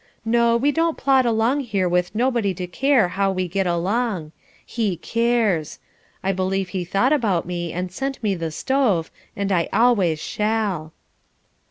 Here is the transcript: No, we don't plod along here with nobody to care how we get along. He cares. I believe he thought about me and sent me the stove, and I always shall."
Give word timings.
No, 0.25 0.57
we 0.57 0.71
don't 0.71 0.97
plod 0.97 1.27
along 1.27 1.59
here 1.59 1.87
with 1.87 2.15
nobody 2.15 2.55
to 2.55 2.65
care 2.65 3.09
how 3.09 3.31
we 3.31 3.47
get 3.47 3.67
along. 3.67 4.31
He 4.65 4.97
cares. 4.97 5.77
I 6.23 6.31
believe 6.31 6.69
he 6.69 6.83
thought 6.83 7.13
about 7.13 7.45
me 7.45 7.71
and 7.71 7.91
sent 7.91 8.17
me 8.23 8.33
the 8.33 8.49
stove, 8.49 9.11
and 9.35 9.51
I 9.51 9.69
always 9.71 10.17
shall." 10.19 10.91